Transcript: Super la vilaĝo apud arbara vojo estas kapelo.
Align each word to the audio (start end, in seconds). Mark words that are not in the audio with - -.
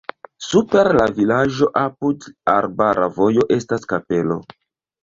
Super 0.45 0.89
la 0.99 1.05
vilaĝo 1.17 1.69
apud 1.83 2.27
arbara 2.57 3.13
vojo 3.21 3.49
estas 3.61 3.89
kapelo. 3.95 4.43